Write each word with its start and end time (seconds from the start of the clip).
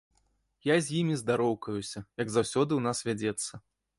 Я 0.67 0.75
з 0.85 0.93
імі 0.99 1.17
здароўкаюся, 1.21 2.03
як 2.23 2.27
заўсёды 2.37 2.71
ў 2.75 2.81
нас 2.87 2.97
вядзецца. 3.09 3.63